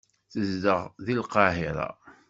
[0.31, 1.89] Tezdeɣ deg Lqahira.